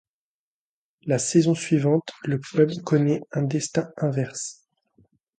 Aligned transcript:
La 1.03 1.19
saison 1.19 1.53
suivante, 1.53 2.09
le 2.25 2.39
club 2.39 2.71
connaît 2.83 3.21
un 3.33 3.43
destin 3.43 3.91
inverse. 3.97 4.67